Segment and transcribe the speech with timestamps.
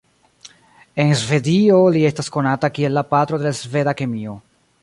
[1.03, 4.39] En Svedio li estas konata kiel la patro de la sveda kemio.